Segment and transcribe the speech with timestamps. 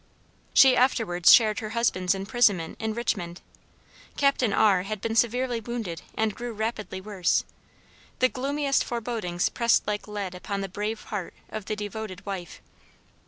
[0.55, 3.39] She afterwards shared her husband's imprisonment in Richmond.
[4.17, 7.45] Captain R had been severely wounded and grew rapidly worse.
[8.17, 12.61] The gloomiest forebodings pressed like lead upon the brave heart of the devoted wife.